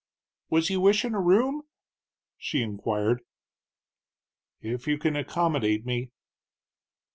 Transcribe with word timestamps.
"Was 0.49 0.71
you 0.71 0.81
wishin' 0.81 1.13
a 1.13 1.19
room?" 1.21 1.61
she 2.39 2.63
inquired. 2.63 3.21
"If 4.59 4.87
you 4.87 4.97
can 4.97 5.15
accommodate 5.15 5.85
me." 5.85 6.09